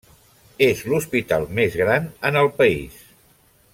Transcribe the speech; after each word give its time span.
És 0.67 0.79
l'hospital 0.93 1.45
més 1.59 1.77
gran 1.83 2.09
en 2.31 2.41
el 2.45 2.51
país. 2.63 2.97